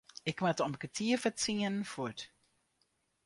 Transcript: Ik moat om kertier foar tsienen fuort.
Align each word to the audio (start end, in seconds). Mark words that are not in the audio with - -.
Ik 0.23 0.39
moat 0.43 0.59
om 0.65 0.77
kertier 0.81 1.17
foar 1.21 1.35
tsienen 1.39 1.77
fuort. 1.91 2.21